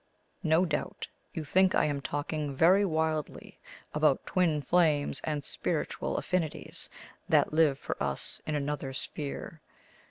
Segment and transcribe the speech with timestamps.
[0.41, 3.59] No doubt you think I am talking very wildly
[3.93, 6.89] about Twin Flames and Spiritual Affinities
[7.29, 9.61] that live for us in another sphere.